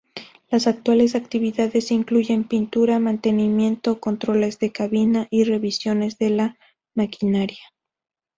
Las 0.49 0.65
actuales 0.65 1.13
actividades 1.13 1.91
incluyen 1.91 2.45
pintura, 2.47 2.97
mantenimiento, 2.97 3.99
controles 3.99 4.57
de 4.57 4.71
cabina 4.71 5.27
y 5.29 5.43
revisiones 5.43 6.17
de 6.17 6.31
la 6.31 6.57
maquinaria. 6.95 7.59